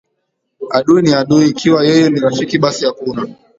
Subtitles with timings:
[0.69, 3.25] adui ni adui Ikiwa yeye ni rafiki basi hakuna